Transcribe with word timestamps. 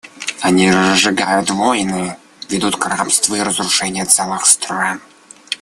Они 0.41 0.71
разжигают 0.71 1.51
войны, 1.51 2.17
ведут 2.49 2.75
к 2.75 2.87
рабству 2.87 3.35
и 3.35 3.41
разрушению 3.41 4.07
целых 4.07 4.47
стран. 4.47 4.99